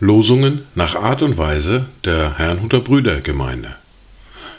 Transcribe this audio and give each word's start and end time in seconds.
Losungen 0.00 0.66
nach 0.74 0.96
Art 0.96 1.22
und 1.22 1.38
Weise 1.38 1.86
der 2.04 2.38
Herrnhuter 2.38 2.80
Brüdergemeinde 2.80 3.76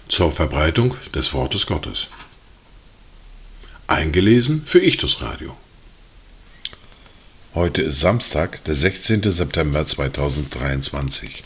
zur 0.07 0.31
Verbreitung 0.31 0.95
des 1.13 1.33
Wortes 1.33 1.65
Gottes. 1.65 2.07
Eingelesen 3.87 4.63
für 4.65 4.79
Ichtus 4.79 5.21
Radio. 5.21 5.57
Heute 7.55 7.81
ist 7.81 7.99
Samstag, 7.99 8.63
der 8.63 8.75
16. 8.75 9.29
September 9.29 9.85
2023. 9.85 11.43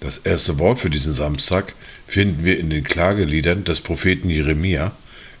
Das 0.00 0.18
erste 0.18 0.58
Wort 0.58 0.80
für 0.80 0.90
diesen 0.90 1.14
Samstag 1.14 1.74
finden 2.06 2.44
wir 2.44 2.58
in 2.58 2.68
den 2.68 2.84
Klageliedern 2.84 3.64
des 3.64 3.80
Propheten 3.80 4.28
Jeremia 4.28 4.92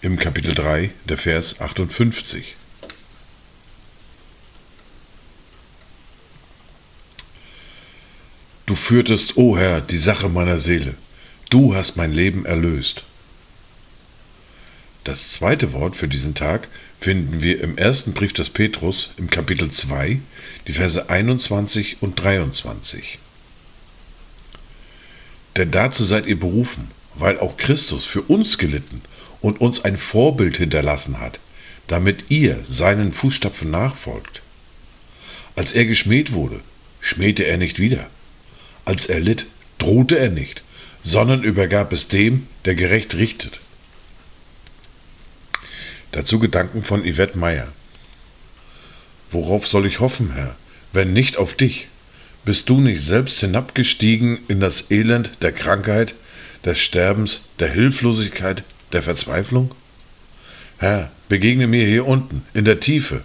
im 0.06 0.20
Kapitel 0.20 0.54
3, 0.54 0.90
der 1.08 1.18
Vers 1.18 1.60
58. 1.60 2.54
Du 8.66 8.76
führtest, 8.76 9.36
o 9.36 9.58
Herr, 9.58 9.80
die 9.80 9.98
Sache 9.98 10.28
meiner 10.28 10.60
Seele. 10.60 10.94
Du 11.50 11.74
hast 11.74 11.96
mein 11.96 12.12
Leben 12.12 12.46
erlöst. 12.46 13.02
Das 15.02 15.32
zweite 15.32 15.72
Wort 15.72 15.96
für 15.96 16.06
diesen 16.06 16.36
Tag 16.36 16.68
finden 17.00 17.42
wir 17.42 17.60
im 17.60 17.76
ersten 17.76 18.12
Brief 18.12 18.32
des 18.32 18.48
Petrus 18.48 19.10
im 19.16 19.28
Kapitel 19.28 19.72
2, 19.72 20.20
die 20.68 20.72
Verse 20.72 21.10
21 21.10 21.96
und 22.00 22.14
23. 22.14 23.18
Denn 25.56 25.72
dazu 25.72 26.04
seid 26.04 26.26
ihr 26.26 26.38
berufen, 26.38 26.92
weil 27.16 27.40
auch 27.40 27.56
Christus 27.56 28.04
für 28.04 28.22
uns 28.22 28.56
gelitten 28.56 29.02
und 29.40 29.60
uns 29.60 29.84
ein 29.84 29.96
Vorbild 29.96 30.56
hinterlassen 30.56 31.20
hat, 31.20 31.38
damit 31.88 32.30
ihr 32.30 32.58
seinen 32.68 33.12
Fußstapfen 33.12 33.70
nachfolgt. 33.70 34.42
Als 35.54 35.72
er 35.72 35.86
geschmäht 35.86 36.32
wurde, 36.32 36.60
schmähte 37.00 37.44
er 37.44 37.56
nicht 37.56 37.78
wieder. 37.78 38.06
Als 38.84 39.06
er 39.06 39.20
litt, 39.20 39.46
drohte 39.78 40.18
er 40.18 40.30
nicht, 40.30 40.62
sondern 41.02 41.42
übergab 41.42 41.92
es 41.92 42.08
dem, 42.08 42.46
der 42.64 42.74
gerecht 42.74 43.14
richtet. 43.14 43.60
Dazu 46.12 46.38
Gedanken 46.38 46.82
von 46.82 47.02
Yvette 47.02 47.38
Meyer. 47.38 47.68
Worauf 49.30 49.66
soll 49.66 49.86
ich 49.86 50.00
hoffen, 50.00 50.32
Herr, 50.34 50.56
wenn 50.92 51.12
nicht 51.12 51.36
auf 51.36 51.54
dich? 51.54 51.88
Bist 52.44 52.68
du 52.68 52.80
nicht 52.80 53.02
selbst 53.02 53.40
hinabgestiegen 53.40 54.38
in 54.48 54.60
das 54.60 54.90
Elend 54.90 55.30
der 55.42 55.52
Krankheit, 55.52 56.14
des 56.64 56.78
Sterbens, 56.78 57.42
der 57.58 57.70
Hilflosigkeit, 57.70 58.62
der 58.92 59.02
Verzweiflung? 59.02 59.70
Herr, 60.78 61.10
begegne 61.28 61.66
mir 61.66 61.86
hier 61.86 62.06
unten, 62.06 62.42
in 62.54 62.64
der 62.64 62.80
Tiefe, 62.80 63.22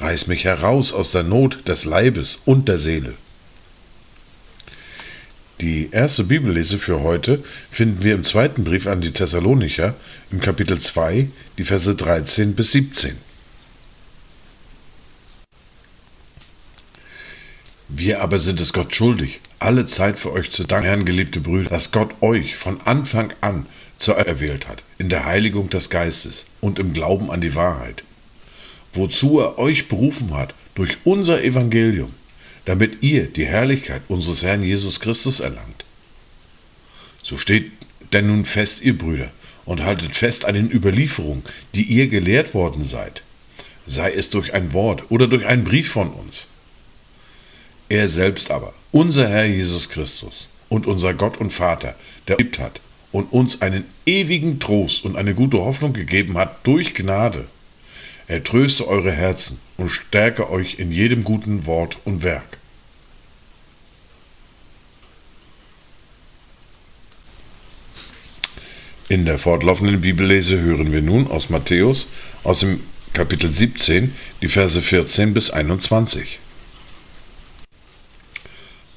reiß 0.00 0.26
mich 0.26 0.44
heraus 0.44 0.92
aus 0.92 1.10
der 1.10 1.22
Not 1.22 1.68
des 1.68 1.84
Leibes 1.84 2.40
und 2.44 2.68
der 2.68 2.78
Seele. 2.78 3.14
Die 5.60 5.88
erste 5.92 6.24
Bibellese 6.24 6.78
für 6.78 7.00
heute 7.00 7.42
finden 7.70 8.02
wir 8.02 8.14
im 8.14 8.24
zweiten 8.24 8.64
Brief 8.64 8.86
an 8.86 9.00
die 9.00 9.12
Thessalonicher 9.12 9.94
im 10.32 10.40
Kapitel 10.40 10.80
2, 10.80 11.28
die 11.58 11.64
Verse 11.64 11.94
13 11.94 12.54
bis 12.54 12.72
17. 12.72 13.16
Wir 17.88 18.20
aber 18.20 18.40
sind 18.40 18.60
es 18.60 18.72
Gott 18.72 18.94
schuldig, 18.94 19.40
alle 19.60 19.86
Zeit 19.86 20.18
für 20.18 20.32
euch 20.32 20.50
zu 20.50 20.64
danken, 20.64 20.86
Herrn, 20.86 21.04
geliebte 21.04 21.40
Brüder, 21.40 21.70
dass 21.70 21.92
Gott 21.92 22.10
euch 22.20 22.56
von 22.56 22.80
Anfang 22.84 23.32
an 23.40 23.66
zu 23.98 24.12
erwählt 24.12 24.68
hat, 24.68 24.82
in 24.98 25.08
der 25.08 25.24
Heiligung 25.24 25.70
des 25.70 25.90
Geistes 25.90 26.46
und 26.60 26.78
im 26.78 26.92
Glauben 26.92 27.30
an 27.30 27.40
die 27.40 27.54
Wahrheit, 27.54 28.04
wozu 28.92 29.40
er 29.40 29.58
euch 29.58 29.88
berufen 29.88 30.34
hat 30.34 30.54
durch 30.74 30.96
unser 31.04 31.42
Evangelium 31.42 32.12
damit 32.64 33.02
ihr 33.02 33.24
die 33.24 33.46
Herrlichkeit 33.46 34.02
unseres 34.08 34.42
Herrn 34.42 34.62
Jesus 34.62 35.00
Christus 35.00 35.40
erlangt. 35.40 35.84
So 37.22 37.38
steht 37.38 37.72
denn 38.12 38.26
nun 38.26 38.44
fest, 38.44 38.82
ihr 38.82 38.96
Brüder, 38.96 39.30
und 39.64 39.82
haltet 39.82 40.14
fest 40.14 40.44
an 40.44 40.54
den 40.54 40.70
Überlieferungen, 40.70 41.44
die 41.74 41.84
ihr 41.84 42.08
gelehrt 42.08 42.54
worden 42.54 42.84
seid, 42.84 43.22
sei 43.86 44.12
es 44.12 44.30
durch 44.30 44.52
ein 44.52 44.72
Wort 44.72 45.10
oder 45.10 45.26
durch 45.26 45.46
einen 45.46 45.64
Brief 45.64 45.90
von 45.90 46.10
uns. 46.10 46.46
Er 47.88 48.08
selbst 48.08 48.50
aber, 48.50 48.74
unser 48.92 49.28
Herr 49.28 49.46
Jesus 49.46 49.88
Christus 49.88 50.48
und 50.68 50.86
unser 50.86 51.14
Gott 51.14 51.38
und 51.38 51.52
Vater, 51.52 51.94
der 52.28 52.36
liebt 52.36 52.58
hat 52.58 52.80
und 53.14 53.32
uns 53.32 53.62
einen 53.62 53.84
ewigen 54.06 54.58
Trost 54.58 55.04
und 55.04 55.14
eine 55.14 55.34
gute 55.34 55.58
Hoffnung 55.58 55.92
gegeben 55.92 56.36
hat 56.36 56.66
durch 56.66 56.96
Gnade, 56.96 57.44
er 58.26 58.42
tröste 58.42 58.88
eure 58.88 59.12
Herzen 59.12 59.60
und 59.76 59.90
stärke 59.90 60.50
euch 60.50 60.80
in 60.80 60.90
jedem 60.90 61.22
guten 61.22 61.64
Wort 61.64 61.96
und 62.04 62.24
Werk. 62.24 62.58
In 69.08 69.24
der 69.26 69.38
fortlaufenden 69.38 70.00
Bibellese 70.00 70.60
hören 70.60 70.90
wir 70.90 71.02
nun 71.02 71.30
aus 71.30 71.50
Matthäus 71.50 72.08
aus 72.42 72.60
dem 72.60 72.80
Kapitel 73.12 73.52
17 73.52 74.12
die 74.42 74.48
Verse 74.48 74.82
14 74.82 75.34
bis 75.34 75.50
21. 75.50 76.40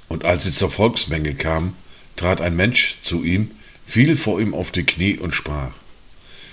Und 0.08 0.26
als 0.26 0.46
sie 0.46 0.54
zur 0.54 0.72
Volksmenge 0.72 1.36
kamen, 1.36 1.76
trat 2.16 2.42
ein 2.42 2.56
Mensch 2.56 2.98
zu 3.04 3.24
ihm, 3.24 3.52
fiel 3.88 4.18
vor 4.18 4.40
ihm 4.42 4.54
auf 4.54 4.72
die 4.72 4.84
Knie 4.84 5.18
und 5.18 5.34
sprach, 5.34 5.72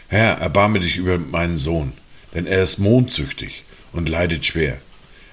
Herr, 0.08 0.38
erbarme 0.38 0.80
dich 0.80 0.96
über 0.96 1.18
meinen 1.18 1.58
Sohn 1.58 1.92
denn 2.34 2.46
er 2.46 2.62
ist 2.62 2.78
mondsüchtig 2.78 3.62
und 3.92 4.08
leidet 4.08 4.44
schwer. 4.44 4.78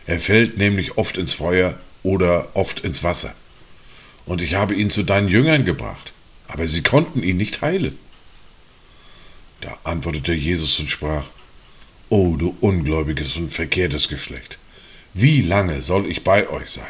Er 0.05 0.19
fällt 0.19 0.57
nämlich 0.57 0.97
oft 0.97 1.17
ins 1.17 1.33
Feuer 1.33 1.77
oder 2.03 2.49
oft 2.55 2.81
ins 2.81 3.03
Wasser. 3.03 3.33
Und 4.25 4.41
ich 4.41 4.53
habe 4.53 4.75
ihn 4.75 4.91
zu 4.91 5.03
deinen 5.03 5.27
Jüngern 5.27 5.65
gebracht, 5.65 6.13
aber 6.47 6.67
sie 6.67 6.83
konnten 6.83 7.23
ihn 7.23 7.37
nicht 7.37 7.61
heilen. 7.61 7.97
Da 9.61 9.77
antwortete 9.83 10.33
Jesus 10.33 10.79
und 10.79 10.89
sprach, 10.89 11.25
O 12.09 12.35
du 12.37 12.55
ungläubiges 12.61 13.35
und 13.35 13.51
verkehrtes 13.51 14.07
Geschlecht, 14.07 14.57
wie 15.13 15.41
lange 15.41 15.81
soll 15.81 16.05
ich 16.05 16.23
bei 16.23 16.47
euch 16.49 16.69
sein? 16.69 16.85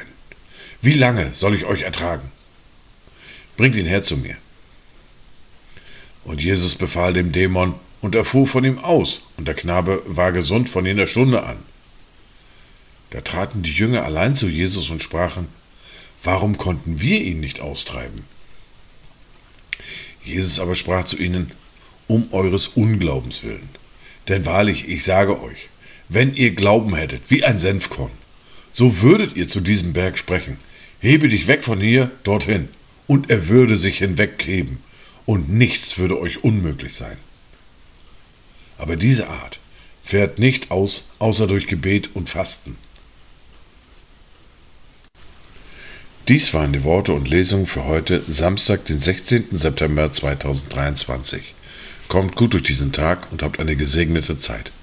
Wie 0.82 0.94
lange 0.94 1.34
soll 1.34 1.56
ich 1.56 1.66
euch 1.66 1.82
ertragen? 1.82 2.32
Bringt 3.56 3.76
ihn 3.76 3.86
her 3.86 4.04
zu 4.04 4.18
mir. 4.18 4.36
Und 6.31 6.42
Jesus 6.42 6.75
befahl 6.75 7.12
dem 7.12 7.34
Dämon, 7.34 7.74
und 8.00 8.16
er 8.16 8.24
fuhr 8.24 8.47
von 8.47 8.64
ihm 8.64 8.80
aus, 8.80 9.19
und 9.36 9.50
der 9.50 9.53
Knabe 9.53 10.02
war 10.06 10.31
gesund 10.31 10.69
von 10.69 10.86
jener 10.86 11.06
Stunde 11.06 11.44
an. 11.44 11.58
Da 13.09 13.19
traten 13.19 13.64
die 13.64 13.74
Jünger 13.74 14.06
allein 14.06 14.38
zu 14.38 14.47
Jesus 14.47 14.90
und 14.91 15.03
sprachen, 15.03 15.47
Warum 16.24 16.58
konnten 16.58 17.02
wir 17.02 17.20
ihn 17.20 17.41
nicht 17.41 17.59
austreiben? 17.59 18.24
Jesus 20.24 20.62
aber 20.62 20.78
sprach 20.78 21.03
zu 21.03 21.18
ihnen, 21.18 21.52
Um 22.08 22.30
eures 22.31 22.70
Unglaubens 22.70 23.44
willen. 23.44 23.68
Denn 24.30 24.46
wahrlich, 24.46 24.88
ich 24.88 25.03
sage 25.03 25.41
euch, 25.44 25.68
wenn 26.08 26.34
ihr 26.34 26.56
Glauben 26.56 26.96
hättet, 26.96 27.24
wie 27.28 27.44
ein 27.44 27.59
Senfkorn, 27.59 28.12
so 28.74 29.02
würdet 29.02 29.36
ihr 29.36 29.50
zu 29.50 29.59
diesem 29.59 29.91
Berg 29.91 30.18
sprechen, 30.18 30.56
hebe 31.02 31.28
dich 31.28 31.47
weg 31.47 31.66
von 31.66 31.81
hier 31.81 32.09
dorthin, 32.24 32.70
und 33.06 33.30
er 33.30 33.50
würde 33.50 33.78
sich 33.78 33.97
hinwegheben, 33.97 34.80
und 35.31 35.50
nichts 35.50 35.97
würde 35.97 36.19
euch 36.19 36.44
unmöglich 36.44 36.94
sein. 36.94 37.16
Aber 38.78 38.97
diese 38.97 39.30
Art 39.30 39.59
fährt 40.03 40.40
nicht 40.40 40.72
aus, 40.72 41.06
außer 41.19 41.47
durch 41.47 41.68
Gebet 41.68 42.09
und 42.16 42.30
Fasten. 42.30 42.75
Dies 46.28 46.53
waren 46.53 46.74
die 46.74 46.84
Worte 46.84 47.14
und 47.14 47.30
Lesungen 47.30 47.66
für 47.66 47.86
heute, 47.86 48.22
Samstag, 48.28 48.84
den 48.88 49.00
16. 49.00 49.58
September 49.58 50.12
2023. 50.12 51.53
Kommt 52.09 52.36
gut 52.36 52.52
durch 52.52 52.64
diesen 52.64 52.91
Tag 52.91 53.32
und 53.32 53.41
habt 53.41 53.61
eine 53.61 53.78
gesegnete 53.78 54.38
Zeit. 54.38 54.73